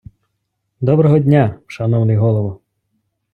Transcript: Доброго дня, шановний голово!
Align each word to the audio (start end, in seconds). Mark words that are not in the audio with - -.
Доброго 0.81 1.19
дня, 1.19 1.59
шановний 1.67 2.17
голово! 2.17 2.59